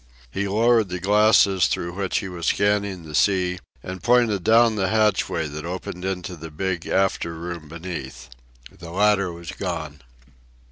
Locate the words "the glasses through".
0.89-1.93